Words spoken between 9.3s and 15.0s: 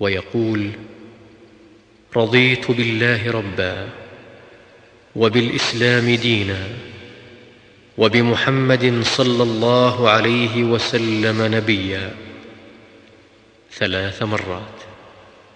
الله عليه وسلم نبيا ثلاث مرات.